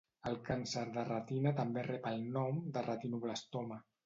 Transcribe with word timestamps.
El 0.29 0.37
càncer 0.45 0.85
de 0.95 1.03
retina 1.09 1.51
també 1.59 1.83
rep 1.89 2.09
el 2.13 2.25
nom 2.39 2.59
de 2.79 2.85
retinoblastoma. 2.89 3.81